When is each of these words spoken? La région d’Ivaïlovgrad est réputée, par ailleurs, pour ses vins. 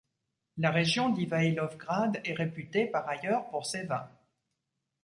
La 0.57 0.71
région 0.71 1.09
d’Ivaïlovgrad 1.09 2.21
est 2.25 2.33
réputée, 2.33 2.87
par 2.87 3.07
ailleurs, 3.07 3.47
pour 3.49 3.67
ses 3.67 3.83
vins. 3.83 4.09